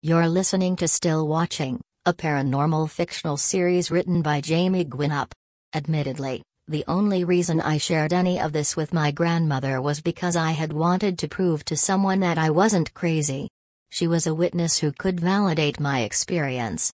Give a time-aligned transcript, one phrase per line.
[0.00, 5.34] You're listening to Still Watching, a paranormal fictional series written by Jaime Guinnup.
[5.74, 10.52] Admittedly, the only reason I shared any of this with my grandmother was because I
[10.52, 13.48] had wanted to prove to someone that I wasn't crazy.
[13.90, 16.92] She was a witness who could validate my experience.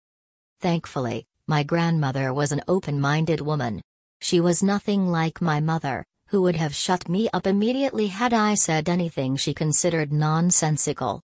[0.59, 3.81] Thankfully, my grandmother was an open minded woman.
[4.20, 8.55] She was nothing like my mother, who would have shut me up immediately had I
[8.55, 11.21] said anything she considered nonsensical.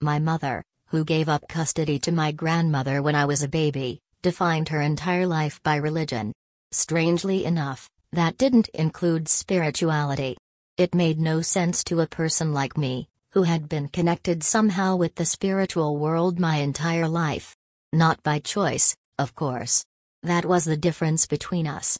[0.00, 0.64] My mother,
[0.94, 5.26] who gave up custody to my grandmother when I was a baby, defined her entire
[5.26, 6.32] life by religion.
[6.70, 10.36] Strangely enough, that didn't include spirituality.
[10.76, 15.16] It made no sense to a person like me, who had been connected somehow with
[15.16, 17.56] the spiritual world my entire life.
[17.92, 19.84] Not by choice, of course.
[20.22, 21.98] That was the difference between us.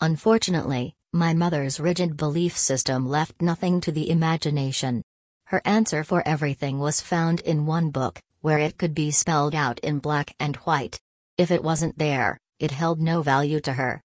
[0.00, 5.02] Unfortunately, my mother's rigid belief system left nothing to the imagination.
[5.44, 9.80] Her answer for everything was found in one book, where it could be spelled out
[9.80, 11.00] in black and white.
[11.36, 14.00] If it wasn't there, it held no value to her.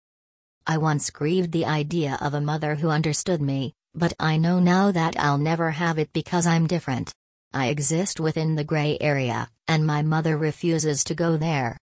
[0.66, 4.92] I once grieved the idea of a mother who understood me, but I know now
[4.94, 7.14] that I'll never have it because I'm different.
[7.54, 11.78] I exist within the gray area, and my mother refuses to go there.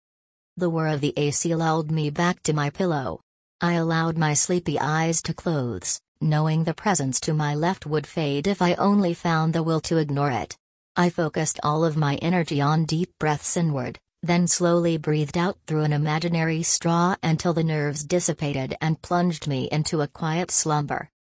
[0.56, 3.20] The whir of the AC lulled me back to my pillow.
[3.60, 8.48] I allowed my sleepy eyes to close, knowing the presence to my left would fade
[8.48, 10.56] if I only found the will to ignore it.
[10.98, 15.84] I focused all of my energy on deep breaths inward, then slowly breathed out through
[15.84, 21.10] an imaginary straw until the nerves dissipated and plunged me into a quiet slumber.